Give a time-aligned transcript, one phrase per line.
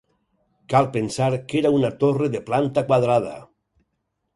[0.73, 3.41] Cal pensar que era una torre de planta quadrada.